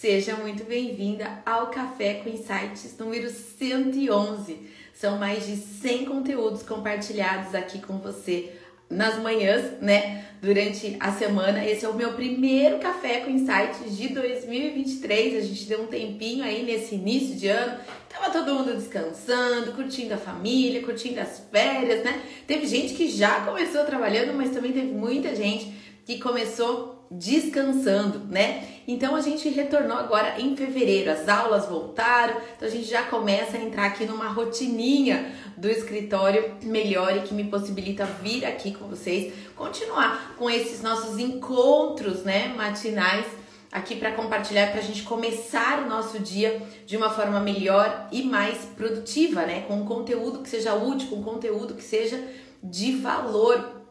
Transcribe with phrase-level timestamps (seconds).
[0.00, 4.56] Seja muito bem-vinda ao Café com Insights número 111.
[4.94, 8.50] São mais de 100 conteúdos compartilhados aqui com você
[8.88, 10.24] nas manhãs, né?
[10.40, 11.62] Durante a semana.
[11.66, 15.36] Esse é o meu primeiro Café com Insights de 2023.
[15.36, 17.78] A gente deu um tempinho aí nesse início de ano.
[18.08, 22.22] Tava todo mundo descansando, curtindo a família, curtindo as férias, né?
[22.46, 25.74] Teve gente que já começou trabalhando, mas também teve muita gente
[26.06, 28.64] que começou descansando, né?
[28.90, 33.56] Então a gente retornou agora em fevereiro, as aulas voltaram, então a gente já começa
[33.56, 38.88] a entrar aqui numa rotininha do escritório melhor e que me possibilita vir aqui com
[38.88, 43.26] vocês, continuar com esses nossos encontros, né, matinais
[43.70, 48.24] aqui para compartilhar para a gente começar o nosso dia de uma forma melhor e
[48.24, 49.60] mais produtiva, né?
[49.68, 52.20] Com um conteúdo que seja útil, com um conteúdo que seja
[52.60, 53.84] de valor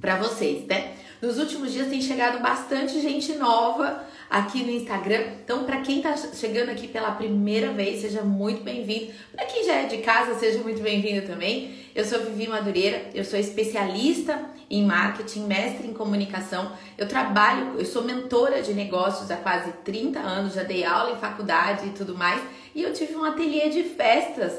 [0.00, 0.94] para vocês, né?
[1.20, 5.22] Nos últimos dias tem chegado bastante gente nova aqui no Instagram.
[5.42, 9.12] Então, para quem está chegando aqui pela primeira vez, seja muito bem-vindo.
[9.34, 11.74] Para quem já é de casa, seja muito bem-vindo também.
[11.94, 14.38] Eu sou Vivi Madureira, eu sou especialista
[14.70, 16.72] em marketing, mestre em comunicação.
[16.96, 21.16] Eu trabalho, eu sou mentora de negócios há quase 30 anos, já dei aula em
[21.16, 22.40] faculdade e tudo mais.
[22.74, 24.52] E eu tive um ateliê de festas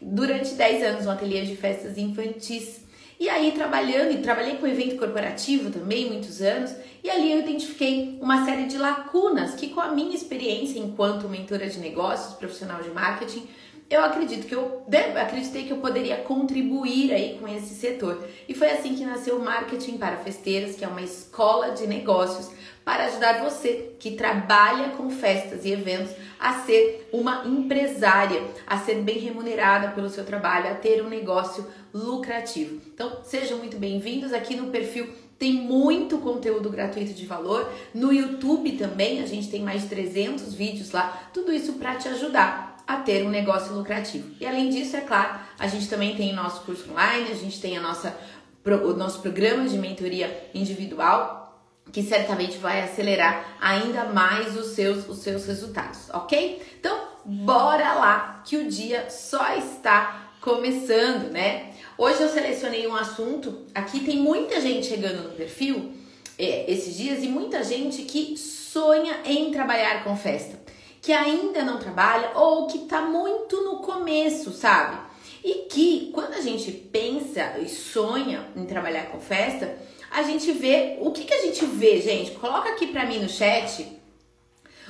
[0.00, 2.85] durante 10 anos, um ateliê de festas infantis.
[3.18, 8.18] E aí, trabalhando, e trabalhei com evento corporativo também, muitos anos, e ali eu identifiquei
[8.20, 12.90] uma série de lacunas que, com a minha experiência enquanto mentora de negócios, profissional de
[12.90, 13.48] marketing,
[13.88, 14.84] eu acredito que eu
[15.16, 18.28] acreditei que eu poderia contribuir aí com esse setor.
[18.48, 22.50] E foi assim que nasceu o Marketing para Festeiras, que é uma escola de negócios
[22.86, 29.02] para ajudar você que trabalha com festas e eventos a ser uma empresária, a ser
[29.02, 32.80] bem remunerada pelo seu trabalho, a ter um negócio lucrativo.
[32.86, 37.70] Então, sejam muito bem-vindos aqui no perfil tem muito conteúdo gratuito de valor.
[37.92, 41.28] No YouTube também, a gente tem mais de 300 vídeos lá.
[41.34, 44.30] Tudo isso para te ajudar a ter um negócio lucrativo.
[44.40, 47.76] E além disso, é claro, a gente também tem nosso curso online, a gente tem
[47.76, 48.16] a nossa,
[48.64, 51.45] o nosso programa de mentoria individual
[51.92, 56.62] que certamente vai acelerar ainda mais os seus, os seus resultados, ok?
[56.78, 61.72] Então, bora lá que o dia só está começando, né?
[61.98, 63.62] Hoje eu selecionei um assunto.
[63.74, 65.92] Aqui tem muita gente chegando no perfil
[66.38, 70.60] é, esses dias e muita gente que sonha em trabalhar com festa,
[71.00, 74.98] que ainda não trabalha ou que tá muito no começo, sabe?
[75.42, 79.78] E que quando a gente pensa e sonha em trabalhar com festa,
[80.10, 80.96] a gente vê.
[81.00, 82.32] O que, que a gente vê, gente?
[82.32, 83.86] Coloca aqui pra mim no chat.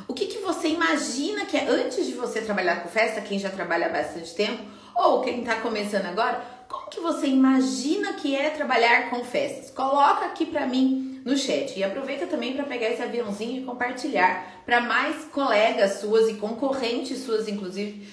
[0.06, 3.48] O que, que você imagina que é antes de você trabalhar com festa, quem já
[3.48, 4.62] trabalha há bastante tempo,
[4.94, 9.70] ou quem tá começando agora, como que você imagina que é trabalhar com festas?
[9.70, 14.62] Coloca aqui para mim no chat e aproveita também para pegar esse aviãozinho e compartilhar
[14.64, 18.06] para mais colegas suas e concorrentes suas, inclusive,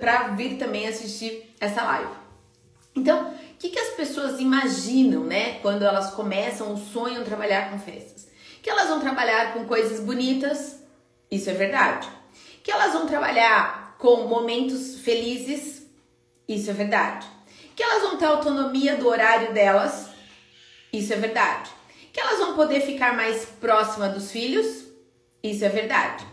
[0.00, 2.12] para vir também assistir essa live.
[2.94, 3.34] Então,
[3.94, 8.28] pessoas imaginam, né, quando elas começam o sonho de trabalhar com festas?
[8.62, 10.80] Que elas vão trabalhar com coisas bonitas,
[11.30, 12.08] isso é verdade.
[12.62, 15.86] Que elas vão trabalhar com momentos felizes,
[16.48, 17.26] isso é verdade.
[17.74, 20.08] Que elas vão ter autonomia do horário delas,
[20.92, 21.70] isso é verdade.
[22.12, 24.84] Que elas vão poder ficar mais próxima dos filhos,
[25.42, 26.24] isso é verdade.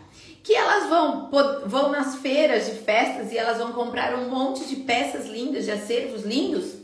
[0.42, 1.30] Que elas vão,
[1.66, 5.70] vão nas feiras de festas e elas vão comprar um monte de peças lindas, de
[5.70, 6.81] acervos lindos,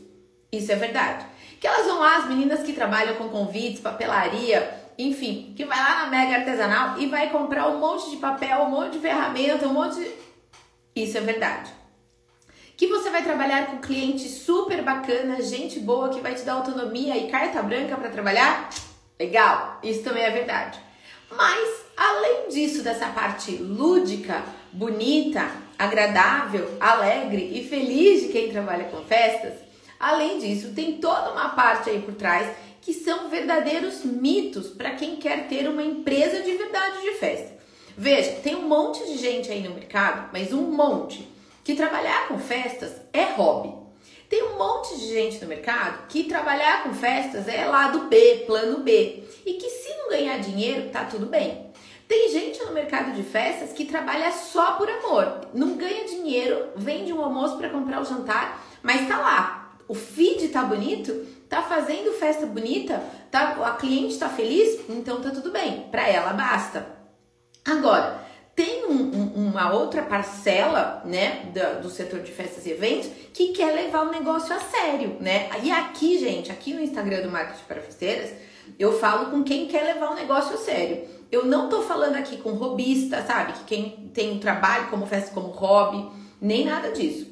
[0.51, 1.25] isso é verdade.
[1.59, 6.03] Que elas vão lá, as meninas que trabalham com convites, papelaria, enfim, que vai lá
[6.03, 9.73] na Mega Artesanal e vai comprar um monte de papel, um monte de ferramenta, um
[9.73, 10.11] monte de.
[10.95, 11.71] Isso é verdade.
[12.75, 17.17] Que você vai trabalhar com cliente super bacana, gente boa que vai te dar autonomia
[17.17, 18.69] e carta branca para trabalhar?
[19.19, 20.79] Legal, isso também é verdade.
[21.29, 29.03] Mas, além disso, dessa parte lúdica, bonita, agradável, alegre e feliz de quem trabalha com
[29.03, 29.53] festas,
[29.99, 32.49] além disso, tem toda uma parte aí por trás
[32.81, 37.59] que são verdadeiros mitos para quem quer ter uma empresa de verdade de festa.
[37.97, 41.27] Veja, tem um monte de gente aí no mercado, mas um monte,
[41.63, 43.73] que trabalhar com festas é hobby.
[44.29, 48.79] Tem um monte de gente no mercado que trabalhar com festas é lado B, plano
[48.79, 51.69] B, e que se não ganhar dinheiro, tá tudo bem.
[52.07, 57.11] Tem gente no mercado de festas que trabalha só por amor, não ganha dinheiro, vende
[57.11, 59.58] um almoço para comprar o jantar, mas tá lá.
[59.89, 63.01] O feed tá bonito, tá fazendo festa bonita,
[63.31, 66.85] tá, a cliente tá feliz, então tá tudo bem, para ela basta.
[67.65, 68.23] Agora,
[68.55, 73.47] tem um, um, uma outra parcela, né, do, do, setor de festas e eventos que
[73.47, 75.49] quer levar o negócio a sério, né?
[75.63, 78.31] E aqui, gente, aqui no Instagram do Marketing para Festeiras,
[78.77, 81.03] eu falo com quem quer levar o negócio a sério.
[81.31, 83.53] Eu não tô falando aqui com robista, sabe?
[83.53, 87.28] Que quem tem um trabalho como festa como hobby, nem nada disso.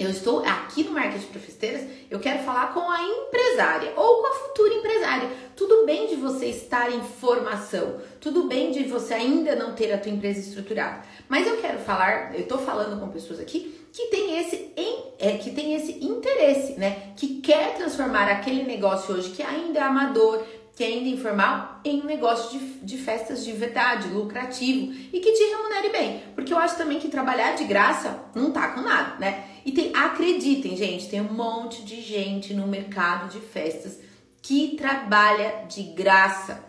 [0.00, 4.28] Eu estou aqui no Marketing para Festeiras, eu quero falar com a empresária ou com
[4.28, 5.28] a futura empresária.
[5.54, 9.98] Tudo bem de você estar em formação, tudo bem de você ainda não ter a
[9.98, 11.02] tua empresa estruturada.
[11.28, 14.70] Mas eu quero falar, eu estou falando com pessoas aqui que tem esse
[15.18, 17.12] é, que tem esse interesse, né?
[17.14, 20.42] Que quer transformar aquele negócio hoje que ainda é amador,
[20.80, 25.32] que ainda é informal, em um negócio de, de festas de verdade, lucrativo e que
[25.32, 26.22] te remunere bem.
[26.34, 29.44] Porque eu acho também que trabalhar de graça não tá com nada, né?
[29.66, 33.98] E tem, acreditem, gente, tem um monte de gente no mercado de festas
[34.40, 36.64] que trabalha de graça.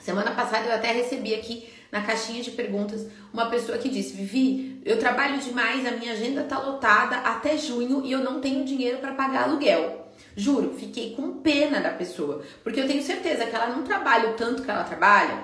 [0.00, 4.82] Semana passada eu até recebi aqui na caixinha de perguntas uma pessoa que disse: Vivi,
[4.84, 8.98] eu trabalho demais, a minha agenda tá lotada até junho e eu não tenho dinheiro
[8.98, 10.05] para pagar aluguel.
[10.36, 14.34] Juro, fiquei com pena da pessoa, porque eu tenho certeza que ela não trabalha o
[14.34, 15.38] tanto que ela trabalha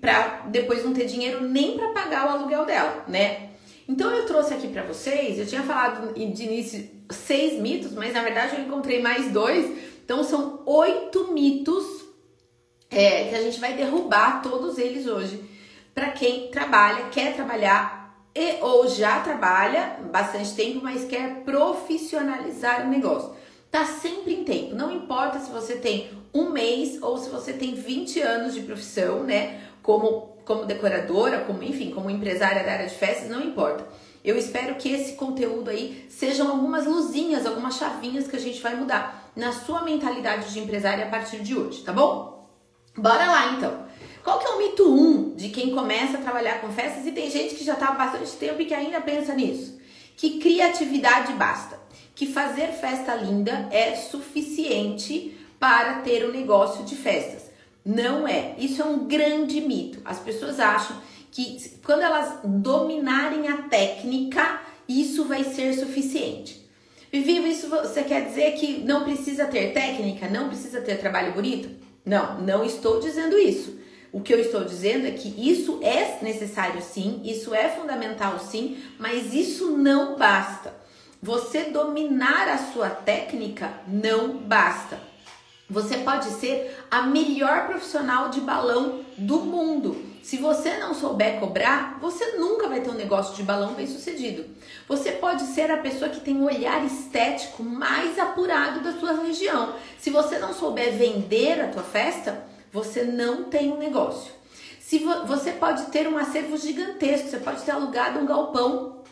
[0.00, 3.50] para depois não ter dinheiro nem para pagar o aluguel dela, né?
[3.88, 8.22] Então eu trouxe aqui para vocês, eu tinha falado de início seis mitos, mas na
[8.22, 9.66] verdade eu encontrei mais dois.
[10.04, 11.84] Então são oito mitos
[12.90, 15.42] é, que a gente vai derrubar todos eles hoje
[15.94, 18.02] para quem trabalha, quer trabalhar
[18.34, 23.34] e ou já trabalha bastante tempo, mas quer profissionalizar o negócio.
[23.72, 27.74] Tá sempre em tempo, não importa se você tem um mês ou se você tem
[27.74, 29.62] 20 anos de profissão, né?
[29.82, 33.86] Como como decoradora, como enfim, como empresária da área de festas, não importa.
[34.22, 38.74] Eu espero que esse conteúdo aí sejam algumas luzinhas, algumas chavinhas que a gente vai
[38.76, 42.46] mudar na sua mentalidade de empresária a partir de hoje, tá bom?
[42.94, 43.86] Bora lá então.
[44.22, 47.12] Qual que é o mito 1 um de quem começa a trabalhar com festas e
[47.12, 49.80] tem gente que já está há bastante tempo e que ainda pensa nisso?
[50.14, 51.81] Que criatividade basta.
[52.14, 57.50] Que fazer festa linda é suficiente para ter um negócio de festas.
[57.84, 58.54] Não é.
[58.58, 60.00] Isso é um grande mito.
[60.04, 60.96] As pessoas acham
[61.30, 66.62] que quando elas dominarem a técnica, isso vai ser suficiente.
[67.10, 71.68] Vivi, isso você quer dizer que não precisa ter técnica, não precisa ter trabalho bonito?
[72.04, 73.78] Não, não estou dizendo isso.
[74.12, 78.76] O que eu estou dizendo é que isso é necessário sim, isso é fundamental sim,
[78.98, 80.81] mas isso não basta.
[81.24, 84.98] Você dominar a sua técnica não basta.
[85.70, 90.04] Você pode ser a melhor profissional de balão do mundo.
[90.20, 94.44] Se você não souber cobrar, você nunca vai ter um negócio de balão bem sucedido.
[94.88, 99.76] Você pode ser a pessoa que tem o olhar estético mais apurado da sua região.
[100.00, 104.32] Se você não souber vender a tua festa, você não tem um negócio.
[104.80, 109.02] Se vo você pode ter um acervo gigantesco, você pode ter alugado um galpão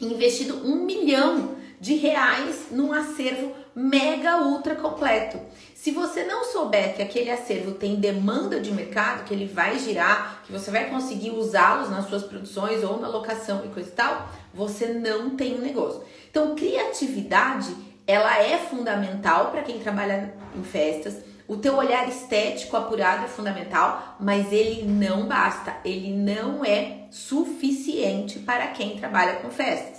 [0.00, 5.38] e investido um milhão de reais num acervo mega ultra completo.
[5.74, 10.42] Se você não souber que aquele acervo tem demanda de mercado, que ele vai girar,
[10.44, 14.28] que você vai conseguir usá-los nas suas produções ou na locação e coisa e tal,
[14.52, 16.02] você não tem um negócio.
[16.28, 17.72] Então, criatividade,
[18.06, 21.16] ela é fundamental para quem trabalha em festas.
[21.46, 28.40] O teu olhar estético apurado é fundamental, mas ele não basta, ele não é suficiente
[28.40, 29.97] para quem trabalha com festas.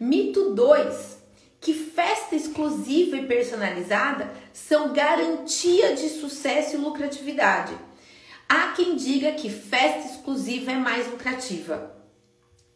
[0.00, 1.18] Mito 2
[1.60, 7.74] que festa exclusiva e personalizada são garantia de sucesso e lucratividade.
[8.48, 11.96] Há quem diga que festa exclusiva é mais lucrativa.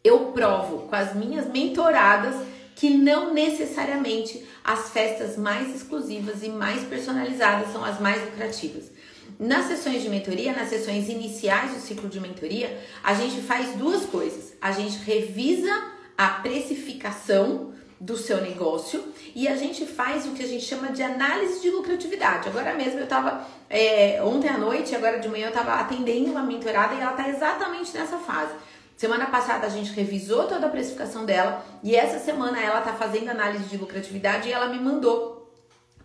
[0.02, 2.34] Eu provo com as minhas mentoradas
[2.74, 8.90] que não necessariamente as festas mais exclusivas e mais personalizadas são as mais lucrativas.
[9.38, 14.04] Nas sessões de mentoria, nas sessões iniciais do ciclo de mentoria, a gente faz duas
[14.06, 14.52] coisas.
[14.60, 20.46] A gente revisa a precificação do seu negócio e a gente faz o que a
[20.46, 22.48] gente chama de análise de lucratividade.
[22.48, 26.42] Agora mesmo eu estava, é, ontem à noite, agora de manhã eu estava atendendo uma
[26.42, 28.52] mentorada e ela está exatamente nessa fase.
[28.96, 33.30] Semana passada a gente revisou toda a precificação dela e essa semana ela está fazendo
[33.30, 35.48] análise de lucratividade e ela me mandou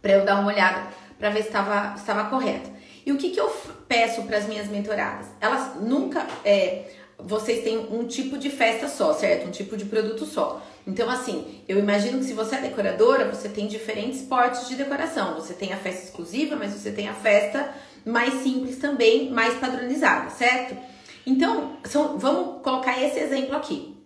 [0.02, 0.88] para eu dar uma olhada
[1.18, 2.70] para ver se estava estava correto.
[3.06, 3.50] E o que, que eu
[3.88, 5.28] peço para as minhas mentoradas?
[5.40, 6.28] Elas nunca.
[6.44, 9.48] É, vocês têm um tipo de festa só, certo?
[9.48, 10.62] Um tipo de produto só.
[10.86, 15.36] Então, assim, eu imagino que se você é decoradora, você tem diferentes portes de decoração.
[15.36, 17.74] Você tem a festa exclusiva, mas você tem a festa
[18.06, 20.78] mais simples também, mais padronizada, certo?
[21.26, 23.98] Então, são, vamos colocar esse exemplo aqui.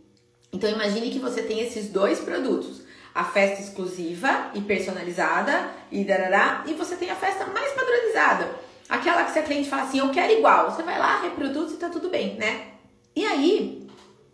[0.51, 2.81] Então, imagine que você tem esses dois produtos.
[3.13, 8.49] A festa exclusiva e personalizada e darará, e você tem a festa mais padronizada.
[8.89, 10.71] Aquela que seu cliente fala assim, eu quero igual.
[10.71, 12.70] Você vai lá, reproduz e tá tudo bem, né?
[13.15, 13.87] E aí,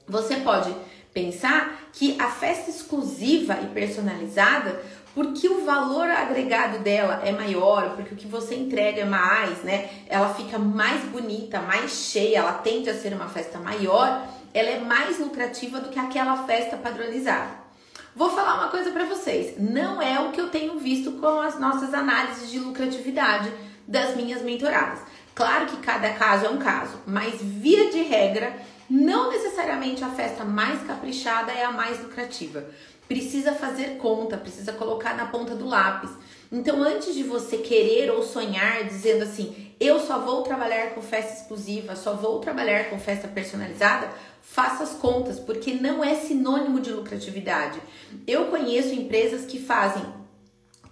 [0.08, 0.74] você pode
[1.14, 4.82] pensar que a festa exclusiva e personalizada
[5.18, 9.90] porque o valor agregado dela é maior, porque o que você entrega é mais, né?
[10.08, 14.80] Ela fica mais bonita, mais cheia, ela tende a ser uma festa maior, ela é
[14.80, 17.50] mais lucrativa do que aquela festa padronizada.
[18.16, 21.60] Vou falar uma coisa para vocês, não é o que eu tenho visto com as
[21.60, 23.52] nossas análises de lucratividade
[23.88, 25.00] das minhas mentoradas.
[25.38, 28.58] Claro que cada caso é um caso, mas via de regra,
[28.90, 32.66] não necessariamente a festa mais caprichada é a mais lucrativa.
[33.08, 36.10] Precisa fazer conta, precisa colocar na ponta do lápis.
[36.52, 41.34] Então, antes de você querer ou sonhar dizendo assim, eu só vou trabalhar com festa
[41.34, 44.10] exclusiva, só vou trabalhar com festa personalizada,
[44.42, 47.80] faça as contas, porque não é sinônimo de lucratividade.
[48.26, 50.04] Eu conheço empresas que fazem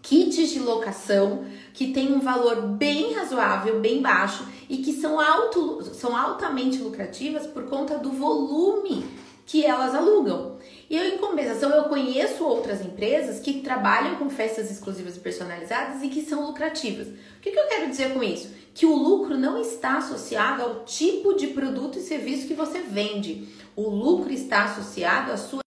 [0.05, 5.83] kits de locação que têm um valor bem razoável, bem baixo e que são, alto,
[5.93, 9.03] são altamente lucrativas por conta do volume
[9.47, 10.57] que elas alugam.
[10.89, 16.03] E eu, em compensação, eu conheço outras empresas que trabalham com festas exclusivas e personalizadas
[16.03, 17.07] e que são lucrativas.
[17.07, 18.49] O que, que eu quero dizer com isso?
[18.73, 23.47] Que o lucro não está associado ao tipo de produto e serviço que você vende.
[23.75, 25.61] O lucro está associado à sua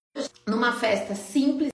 [0.47, 1.71] numa festa simples.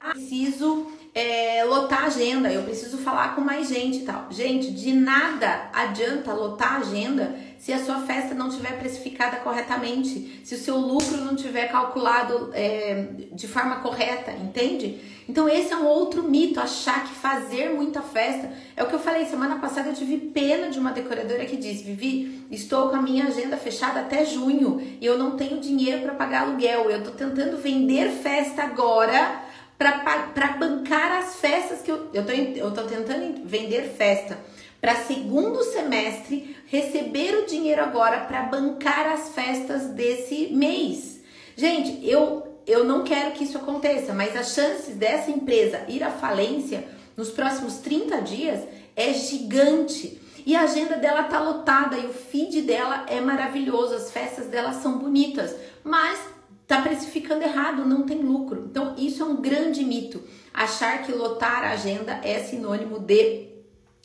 [0.00, 4.28] Preciso é, lotar a agenda, eu preciso falar com mais gente e tal.
[4.30, 10.40] Gente, de nada adianta lotar a agenda se a sua festa não tiver precificada corretamente,
[10.42, 15.00] se o seu lucro não tiver calculado é, de forma correta, entende?
[15.28, 18.98] Então esse é um outro mito, achar que fazer muita festa é o que eu
[18.98, 19.90] falei semana passada.
[19.90, 24.00] Eu tive pena de uma decoradora que disse: Vivi, estou com a minha agenda fechada
[24.00, 26.90] até junho e eu não tenho dinheiro para pagar aluguel.
[26.90, 29.51] Eu estou tentando vender festa agora
[29.90, 34.38] para bancar as festas que eu, eu, tô, eu tô tentando vender festa
[34.80, 41.20] para segundo semestre receber o dinheiro agora para bancar as festas desse mês.
[41.56, 46.10] Gente, eu eu não quero que isso aconteça, mas as chances dessa empresa ir à
[46.10, 46.86] falência
[47.16, 48.60] nos próximos 30 dias
[48.94, 50.20] é gigante.
[50.44, 54.72] E a agenda dela tá lotada e o feed dela é maravilhoso, as festas dela
[54.72, 56.18] são bonitas, mas
[56.72, 58.66] tá precificando errado, não tem lucro.
[58.70, 60.22] Então, isso é um grande mito.
[60.54, 63.48] Achar que lotar a agenda é sinônimo de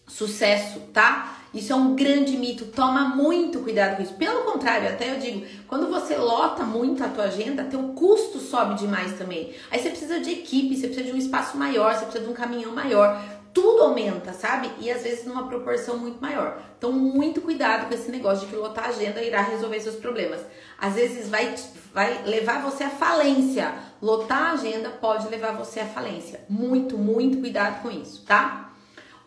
[0.06, 1.38] sucesso, tá?
[1.54, 2.66] Isso é um grande mito.
[2.66, 4.16] Toma muito cuidado com isso.
[4.16, 8.76] Pelo contrário, até eu digo, quando você lota muito a tua agenda, teu custo sobe
[8.76, 9.54] demais também.
[9.72, 12.36] Aí você precisa de equipe, você precisa de um espaço maior, você precisa de um
[12.36, 13.24] caminhão maior.
[13.58, 14.70] Tudo aumenta, sabe?
[14.80, 16.62] E às vezes numa proporção muito maior.
[16.78, 20.42] Então, muito cuidado com esse negócio de que lotar a agenda irá resolver seus problemas.
[20.78, 21.56] Às vezes vai,
[21.92, 23.74] vai levar você à falência.
[24.00, 26.42] Lotar a agenda pode levar você à falência.
[26.48, 28.67] Muito, muito cuidado com isso, tá?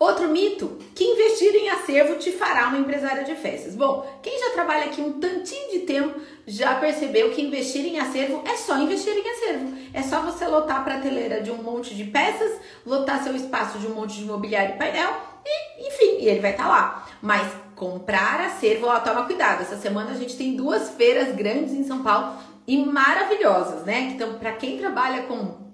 [0.00, 3.74] Outro mito, que investir em acervo te fará uma empresária de festas.
[3.74, 8.42] Bom, quem já trabalha aqui um tantinho de tempo já percebeu que investir em acervo
[8.46, 9.76] é só investir em acervo.
[9.92, 12.50] É só você lotar a prateleira de um monte de peças,
[12.86, 15.12] lotar seu espaço de um monte de mobiliário e painel
[15.44, 17.08] e, enfim, ele vai estar tá lá.
[17.20, 19.60] Mas comprar acervo, ó, toma cuidado.
[19.60, 24.12] Essa semana a gente tem duas feiras grandes em São Paulo e maravilhosas, né?
[24.14, 25.69] Então, para quem trabalha com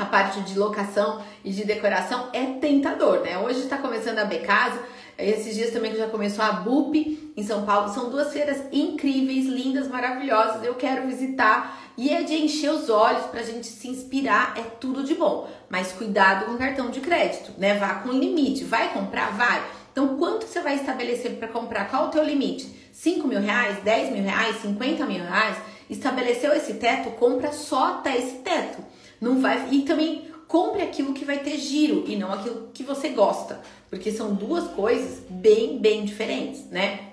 [0.00, 3.36] a parte de locação e de decoração é tentador, né?
[3.36, 4.80] Hoje está começando a Becasa,
[5.18, 7.92] esses dias também que já começou a BUP em São Paulo.
[7.92, 10.64] São duas feiras incríveis, lindas, maravilhosas.
[10.64, 14.54] Eu quero visitar e é de encher os olhos para a gente se inspirar.
[14.56, 17.74] É tudo de bom, mas cuidado com o cartão de crédito, né?
[17.74, 18.64] Vá com limite.
[18.64, 19.36] Vai comprar?
[19.36, 19.62] Vai.
[19.92, 21.90] Então, quanto você vai estabelecer para comprar?
[21.90, 22.74] Qual o teu limite?
[22.90, 25.58] 5 mil reais, 10 mil reais, 50 mil reais?
[25.90, 27.10] Estabeleceu esse teto?
[27.10, 28.82] Compra só até esse teto.
[29.20, 33.10] Não vai e também compre aquilo que vai ter giro e não aquilo que você
[33.10, 37.10] gosta, porque são duas coisas bem, bem diferentes, né?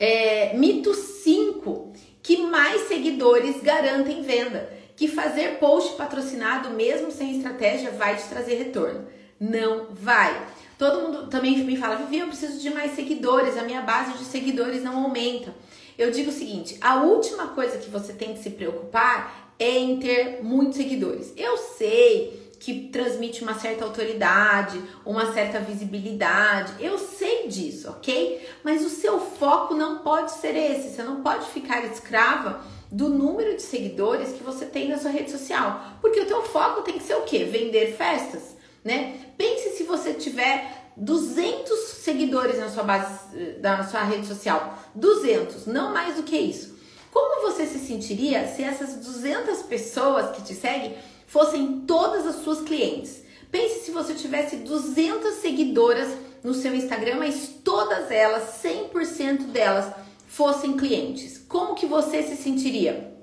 [0.00, 1.92] É, mito 5,
[2.22, 8.54] que mais seguidores garantem venda, que fazer post patrocinado mesmo sem estratégia vai te trazer
[8.56, 9.06] retorno.
[9.38, 10.44] Não vai.
[10.76, 14.24] Todo mundo também me fala, Vivi, eu preciso de mais seguidores, a minha base de
[14.24, 15.54] seguidores não aumenta.
[15.96, 20.40] Eu digo o seguinte: a última coisa que você tem que se preocupar em ter
[20.42, 21.32] muitos seguidores.
[21.36, 26.72] Eu sei que transmite uma certa autoridade, uma certa visibilidade.
[26.80, 28.46] Eu sei disso, ok?
[28.64, 30.90] Mas o seu foco não pode ser esse.
[30.90, 32.60] Você não pode ficar escrava
[32.90, 36.82] do número de seguidores que você tem na sua rede social, porque o teu foco
[36.82, 37.44] tem que ser o quê?
[37.44, 39.14] Vender festas, né?
[39.36, 45.92] Pense se você tiver 200 seguidores na sua base, na sua rede social, 200, não
[45.92, 46.77] mais do que isso.
[47.12, 50.96] Como você se sentiria se essas 200 pessoas que te seguem
[51.26, 53.22] fossem todas as suas clientes?
[53.50, 56.08] Pense se você tivesse 200 seguidoras
[56.44, 59.92] no seu Instagram, mas todas elas, 100% delas,
[60.26, 61.38] fossem clientes.
[61.48, 63.16] Como que você se sentiria?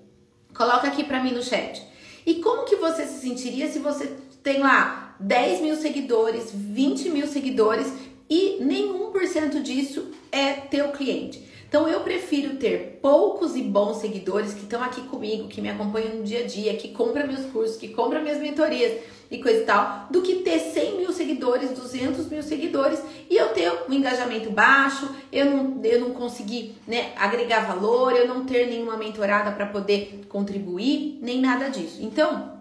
[0.55, 1.85] Coloca aqui para mim no chat.
[2.25, 7.27] E como que você se sentiria se você tem lá 10 mil seguidores, 20 mil
[7.27, 7.91] seguidores
[8.29, 11.47] e nenhum por cento disso é teu cliente.
[11.75, 16.15] Então eu prefiro ter poucos e bons seguidores que estão aqui comigo, que me acompanham
[16.15, 19.65] no dia a dia, que compram meus cursos, que compram minhas mentorias e coisa e
[19.65, 24.51] tal, do que ter 100 mil seguidores, 200 mil seguidores e eu ter um engajamento
[24.51, 29.65] baixo, eu não, eu não conseguir né, agregar valor, eu não ter nenhuma mentorada para
[29.65, 31.97] poder contribuir, nem nada disso.
[31.99, 32.53] Então,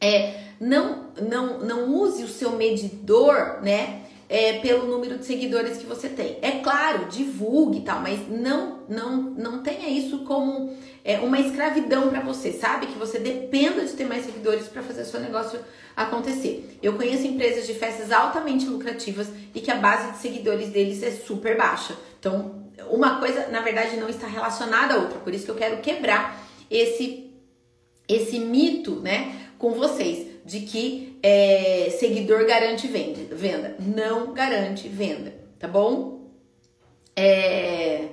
[0.00, 4.07] é, não, não, não use o seu medidor, né?
[4.28, 6.38] É, pelo número de seguidores que você tem.
[6.42, 12.10] É claro, divulgue e tal, mas não, não, não tenha isso como é, uma escravidão
[12.10, 12.86] para você, sabe?
[12.86, 15.58] Que você dependa de ter mais seguidores para fazer seu negócio
[15.96, 16.78] acontecer.
[16.82, 21.10] Eu conheço empresas de festas altamente lucrativas e que a base de seguidores deles é
[21.10, 21.96] super baixa.
[22.20, 25.18] Então, uma coisa, na verdade, não está relacionada à outra.
[25.18, 27.26] Por isso que eu quero quebrar esse
[28.06, 33.76] esse mito, né, com vocês de que é, seguidor garante venda.
[33.78, 36.26] Não garante venda, tá bom?
[37.14, 38.06] É...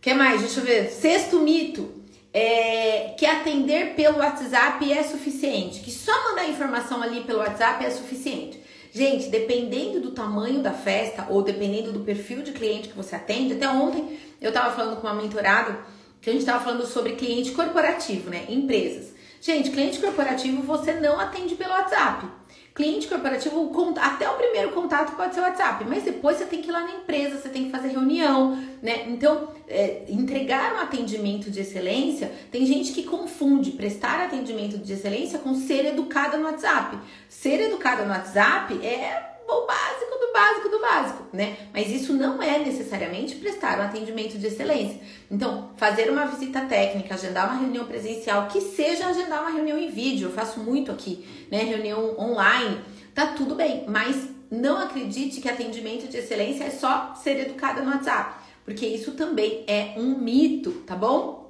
[0.00, 0.40] que mais?
[0.42, 0.88] Deixa eu ver.
[0.90, 1.96] Sexto mito.
[2.32, 7.90] É, que atender pelo WhatsApp é suficiente, que só mandar informação ali pelo WhatsApp é
[7.90, 8.60] suficiente.
[8.92, 13.54] Gente, dependendo do tamanho da festa ou dependendo do perfil de cliente que você atende,
[13.54, 15.78] até ontem eu estava falando com uma mentorada
[16.20, 18.44] que a gente estava falando sobre cliente corporativo, né?
[18.50, 19.15] Empresas.
[19.46, 22.26] Gente, cliente corporativo você não atende pelo WhatsApp.
[22.74, 26.68] Cliente corporativo, até o primeiro contato pode ser o WhatsApp, mas depois você tem que
[26.68, 29.04] ir lá na empresa, você tem que fazer reunião, né?
[29.06, 35.38] Então, é, entregar um atendimento de excelência, tem gente que confunde prestar atendimento de excelência
[35.38, 36.98] com ser educada no WhatsApp.
[37.28, 41.56] Ser educada no WhatsApp é o básico do básico do básico, né?
[41.72, 45.00] Mas isso não é necessariamente prestar um atendimento de excelência.
[45.30, 49.90] Então, fazer uma visita técnica, agendar uma reunião presencial, que seja agendar uma reunião em
[49.90, 51.58] vídeo, eu faço muito aqui, né?
[51.62, 52.80] Reunião online,
[53.14, 57.90] tá tudo bem, mas não acredite que atendimento de excelência é só ser educada no
[57.90, 58.34] WhatsApp,
[58.64, 61.46] porque isso também é um mito, tá bom?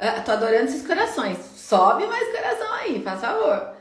[0.00, 1.36] Uh, tô adorando esses corações.
[1.56, 3.79] Sobe mais coração aí, faz favor.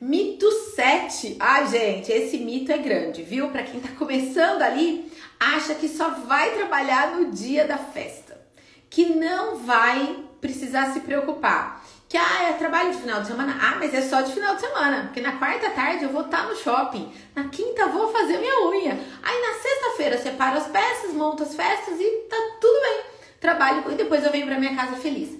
[0.00, 1.38] Mito 7.
[1.40, 3.50] Ai, gente, esse mito é grande, viu?
[3.50, 8.40] Para quem tá começando ali, acha que só vai trabalhar no dia da festa,
[8.88, 11.84] que não vai precisar se preocupar.
[12.08, 13.58] Que ah, é trabalho de final de semana.
[13.60, 16.44] Ah, mas é só de final de semana, porque na quarta tarde eu vou estar
[16.44, 18.92] tá no shopping, na quinta vou fazer minha unha.
[19.20, 23.00] Aí na sexta-feira separo as peças, monto as festas e tá tudo bem.
[23.40, 25.36] Trabalho e depois eu venho para minha casa feliz.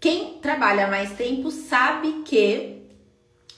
[0.00, 2.77] Quem trabalha mais tempo sabe que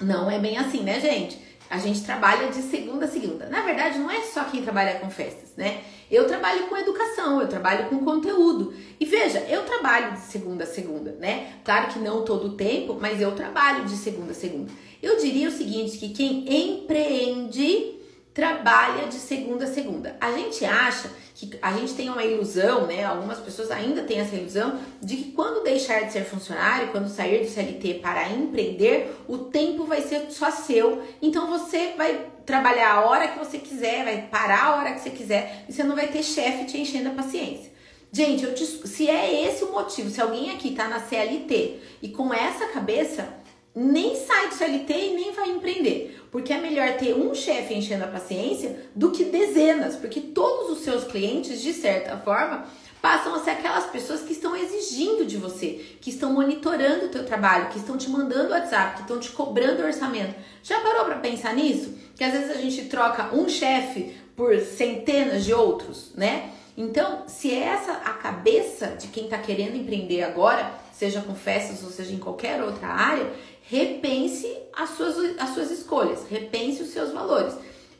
[0.00, 1.38] não é bem assim, né, gente?
[1.68, 3.46] A gente trabalha de segunda a segunda.
[3.46, 5.82] Na verdade, não é só quem trabalha com festas, né?
[6.10, 8.74] Eu trabalho com educação, eu trabalho com conteúdo.
[8.98, 11.52] E veja, eu trabalho de segunda a segunda, né?
[11.62, 14.72] Claro que não todo o tempo, mas eu trabalho de segunda a segunda.
[15.00, 17.99] Eu diria o seguinte, que quem empreende
[18.32, 20.16] trabalha de segunda a segunda.
[20.20, 23.04] A gente acha que a gente tem uma ilusão, né?
[23.04, 27.44] Algumas pessoas ainda têm essa ilusão de que quando deixar de ser funcionário, quando sair
[27.44, 31.02] do CLT para empreender, o tempo vai ser só seu.
[31.20, 35.10] Então você vai trabalhar a hora que você quiser, vai parar a hora que você
[35.10, 37.70] quiser e você não vai ter chefe te enchendo a paciência.
[38.12, 42.34] Gente, te, se é esse o motivo, se alguém aqui tá na CLT e com
[42.34, 43.28] essa cabeça,
[43.74, 46.19] nem sai do CLT e nem vai empreender.
[46.30, 50.84] Porque é melhor ter um chefe enchendo a paciência do que dezenas, porque todos os
[50.84, 52.66] seus clientes, de certa forma,
[53.02, 57.24] passam a ser aquelas pessoas que estão exigindo de você, que estão monitorando o teu
[57.24, 60.34] trabalho, que estão te mandando WhatsApp, que estão te cobrando orçamento.
[60.62, 61.94] Já parou para pensar nisso?
[62.14, 66.50] Que às vezes a gente troca um chefe por centenas de outros, né?
[66.76, 71.82] Então, se é essa a cabeça de quem está querendo empreender agora, seja com festas
[71.82, 77.12] ou seja em qualquer outra área, repense as suas, as suas escolhas, repense os seus
[77.12, 77.54] valores.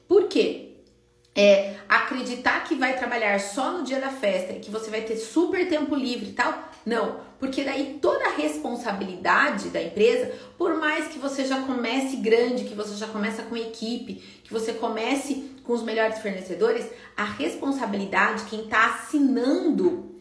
[0.08, 0.66] Por quê?
[1.34, 5.16] É, acreditar que vai trabalhar só no dia da festa e que você vai ter
[5.16, 11.06] super tempo livre e tal, não, porque daí toda a responsabilidade da empresa, por mais
[11.06, 15.72] que você já comece grande, que você já começa com equipe, que você comece com
[15.72, 20.16] os melhores fornecedores, a responsabilidade, quem está assinando,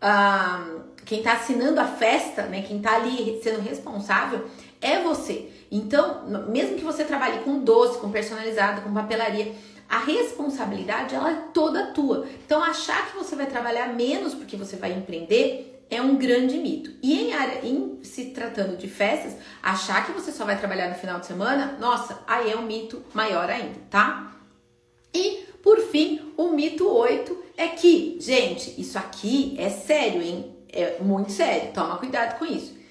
[0.00, 4.46] uh, quem está assinando a festa, né, quem está ali sendo responsável,
[4.80, 5.50] é você.
[5.70, 9.52] Então, mesmo que você trabalhe com doce, com personalizado, com papelaria,
[9.88, 12.26] a responsabilidade ela é toda tua.
[12.44, 16.90] Então, achar que você vai trabalhar menos porque você vai empreender é um grande mito.
[17.02, 20.94] E em área, em se tratando de festas, achar que você só vai trabalhar no
[20.94, 24.32] final de semana, nossa, aí é um mito maior ainda, tá?
[25.12, 30.53] E por fim, o mito 8 é que, gente, isso aqui é sério, hein?
[30.74, 31.72] É muito sério.
[31.72, 32.84] Toma cuidado com isso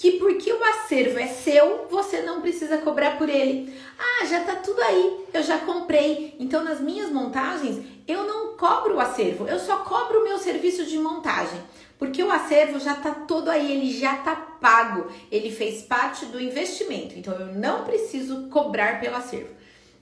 [0.00, 3.70] que porque o acervo é seu, você não precisa cobrar por ele.
[3.98, 6.34] Ah, já tá tudo aí, eu já comprei.
[6.40, 10.86] Então nas minhas montagens eu não cobro o acervo, eu só cobro o meu serviço
[10.86, 11.60] de montagem.
[11.98, 16.40] Porque o acervo já tá todo aí, ele já tá pago, ele fez parte do
[16.40, 17.18] investimento.
[17.18, 19.50] Então eu não preciso cobrar pelo acervo.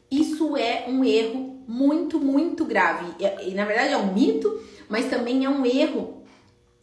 [0.08, 3.04] Isso é um erro muito, muito grave.
[3.18, 6.17] E, na verdade é um mito, mas também é um erro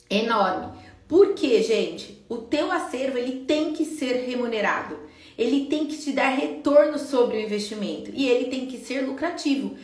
[0.09, 0.77] enorme.
[1.07, 4.97] Porque, gente, o teu acervo ele tem que ser remunerado.
[5.37, 9.75] Ele tem que te dar retorno sobre o investimento e ele tem que ser lucrativo.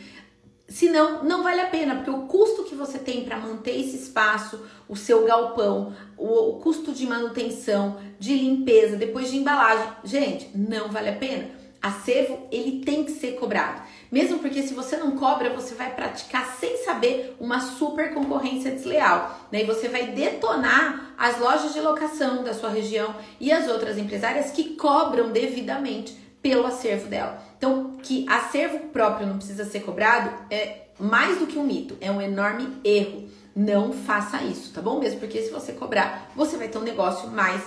[0.68, 4.58] Senão, não vale a pena, porque o custo que você tem para manter esse espaço,
[4.88, 10.88] o seu galpão, o, o custo de manutenção, de limpeza, depois de embalagem, gente, não
[10.88, 11.50] vale a pena.
[11.82, 13.82] Acervo, ele tem que ser cobrado.
[14.12, 19.48] Mesmo porque se você não cobra, você vai praticar sem saber uma super concorrência desleal.
[19.50, 19.62] Né?
[19.62, 24.50] E você vai detonar as lojas de locação da sua região e as outras empresárias
[24.50, 27.42] que cobram devidamente pelo acervo dela.
[27.56, 32.10] Então, que acervo próprio não precisa ser cobrado é mais do que um mito, é
[32.10, 33.30] um enorme erro.
[33.56, 35.00] Não faça isso, tá bom?
[35.00, 37.62] Mesmo porque se você cobrar, você vai ter um negócio mais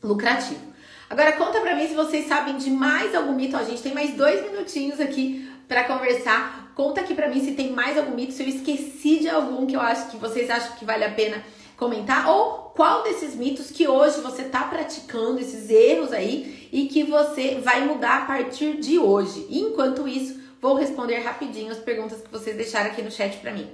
[0.00, 0.76] lucrativo.
[1.08, 3.56] Agora conta pra mim se vocês sabem de mais algum mito.
[3.56, 6.72] A gente tem mais dois minutinhos aqui para conversar.
[6.74, 9.74] Conta aqui para mim se tem mais algum mito, se eu esqueci de algum que
[9.74, 11.42] eu acho que vocês acham que vale a pena
[11.76, 17.04] comentar ou qual desses mitos que hoje você está praticando, esses erros aí e que
[17.04, 19.46] você vai mudar a partir de hoje.
[19.50, 23.70] enquanto isso, vou responder rapidinho as perguntas que vocês deixaram aqui no chat para mim.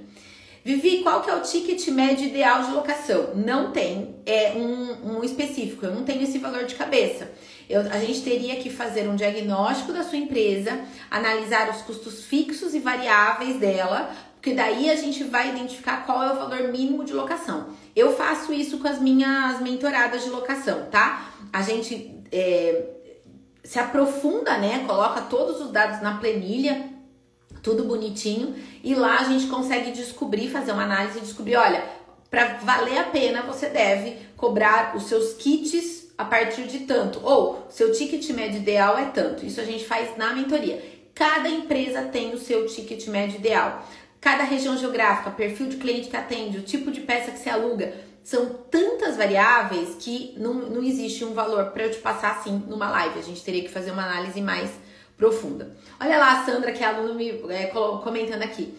[0.65, 3.35] Vivi, qual que é o ticket médio ideal de locação?
[3.35, 7.29] Não tem é um, um específico, eu não tenho esse valor de cabeça.
[7.69, 12.73] Eu, a gente teria que fazer um diagnóstico da sua empresa, analisar os custos fixos
[12.73, 17.13] e variáveis dela, porque daí a gente vai identificar qual é o valor mínimo de
[17.13, 17.67] locação.
[17.95, 21.31] Eu faço isso com as minhas mentoradas de locação, tá?
[21.51, 22.83] A gente é,
[23.63, 24.83] se aprofunda, né?
[24.85, 26.93] Coloca todos os dados na planilha
[27.63, 31.83] tudo bonitinho, e lá a gente consegue descobrir, fazer uma análise e descobrir, olha,
[32.29, 37.65] para valer a pena você deve cobrar os seus kits a partir de tanto, ou
[37.69, 39.45] seu ticket médio ideal é tanto.
[39.45, 40.81] Isso a gente faz na mentoria.
[41.13, 43.87] Cada empresa tem o seu ticket médio ideal.
[44.21, 47.93] Cada região geográfica, perfil de cliente que atende, o tipo de peça que se aluga,
[48.23, 52.89] são tantas variáveis que não, não existe um valor para eu te passar assim numa
[52.89, 53.19] live.
[53.19, 54.71] A gente teria que fazer uma análise mais
[55.17, 55.75] profunda.
[55.99, 58.73] Olha lá a Sandra, que é aluna, me é, comentando aqui.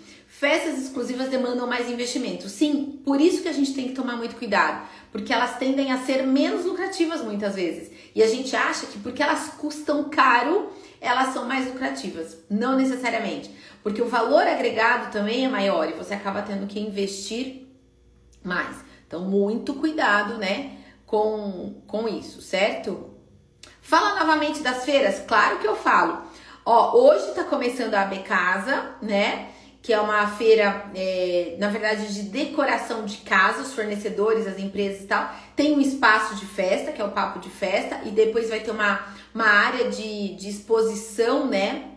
[0.45, 2.51] Festas exclusivas demandam mais investimento.
[2.51, 6.05] Sim, por isso que a gente tem que tomar muito cuidado, porque elas tendem a
[6.05, 7.91] ser menos lucrativas muitas vezes.
[8.15, 12.37] E a gente acha que porque elas custam caro, elas são mais lucrativas.
[12.51, 13.51] Não necessariamente,
[13.83, 17.67] porque o valor agregado também é maior e você acaba tendo que investir
[18.43, 18.77] mais.
[19.07, 20.77] Então, muito cuidado, né,
[21.07, 23.15] com, com isso, certo?
[23.81, 25.21] Fala novamente das feiras?
[25.27, 26.23] Claro que eu falo.
[26.67, 29.54] Ó, hoje tá começando a AB Casa, né?
[29.85, 35.03] Que é uma feira, é, na verdade, de decoração de casa, os fornecedores, as empresas
[35.03, 35.31] e tal.
[35.55, 38.71] Tem um espaço de festa, que é o papo de festa, e depois vai ter
[38.71, 41.91] uma, uma área de, de exposição, né?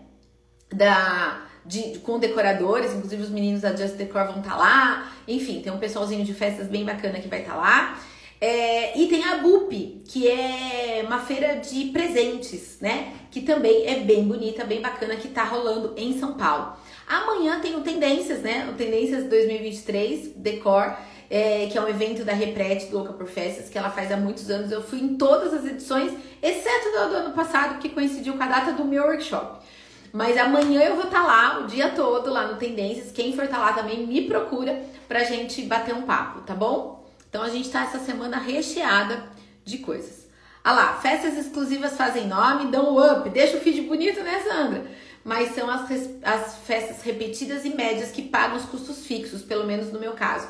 [0.70, 5.12] Da, de, com decoradores, inclusive os meninos da Just Decor vão estar tá lá.
[5.28, 8.00] Enfim, tem um pessoalzinho de festas bem bacana que vai estar tá lá.
[8.40, 13.14] É, e tem a BUP, que é uma feira de presentes, né?
[13.32, 16.74] Que também é bem bonita, bem bacana, que tá rolando em São Paulo.
[17.08, 18.68] Amanhã tem o Tendências, né?
[18.70, 20.96] O Tendências 2023 Decor,
[21.30, 24.18] é, que é um evento da Repret, do Louca por Festas, que ela faz há
[24.18, 24.72] muitos anos.
[24.72, 28.48] Eu fui em todas as edições, exceto do, do ano passado, que coincidiu com a
[28.48, 29.66] data do meu workshop.
[30.14, 33.12] Mas amanhã eu vou estar tá lá o dia todo, lá no Tendências.
[33.12, 36.97] Quem for estar tá lá também me procura pra gente bater um papo, tá bom?
[37.30, 39.24] Então a gente tá essa semana recheada
[39.64, 40.28] de coisas.
[40.64, 44.86] Ah lá, festas exclusivas fazem nome, dão up, deixa o feed bonito, né, Sandra?
[45.24, 45.90] Mas são as,
[46.24, 50.48] as festas repetidas e médias que pagam os custos fixos, pelo menos no meu caso.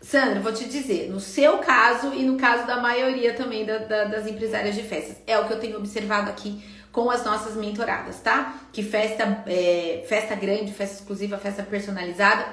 [0.00, 4.04] Sandra, vou te dizer, no seu caso e no caso da maioria também da, da,
[4.04, 8.20] das empresárias de festas, é o que eu tenho observado aqui com as nossas mentoradas,
[8.20, 8.60] tá?
[8.72, 12.46] Que festa, é, festa grande, festa exclusiva, festa personalizada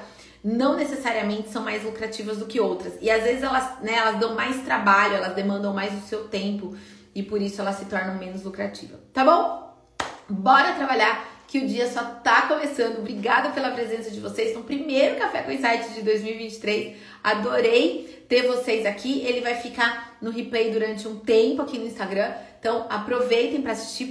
[0.43, 2.93] não necessariamente são mais lucrativas do que outras.
[3.01, 6.75] E às vezes elas, né, elas dão mais trabalho, elas demandam mais o seu tempo
[7.13, 8.99] e por isso elas se tornam menos lucrativas.
[9.13, 9.69] Tá bom?
[10.29, 12.99] Bora trabalhar que o dia só tá começando.
[12.99, 16.97] Obrigada pela presença de vocês no primeiro Café com Insight de 2023.
[17.23, 19.21] Adorei ter vocês aqui.
[19.25, 22.31] Ele vai ficar no replay durante um tempo aqui no Instagram.
[22.59, 24.09] Então aproveitem para assistir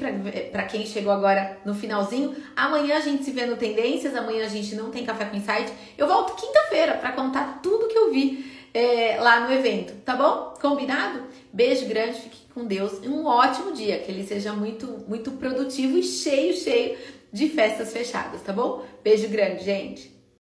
[0.51, 2.35] para quem chegou agora no finalzinho.
[2.57, 5.73] Amanhã a gente se vê no Tendências, amanhã a gente não tem Café com Insight.
[5.97, 10.55] Eu volto quinta-feira para contar tudo que eu vi é, lá no evento, tá bom?
[10.61, 11.25] Combinado?
[11.53, 15.99] Beijo grande, fique com Deus e um ótimo dia, que ele seja muito, muito produtivo
[15.99, 16.97] e cheio, cheio
[17.33, 18.85] de festas fechadas, tá bom?
[19.03, 20.18] Beijo grande, gente!